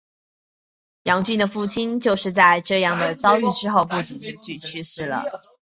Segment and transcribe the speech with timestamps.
[1.03, 5.39] 杨君的父亲就是在这样的遭遇之后不久就去世的。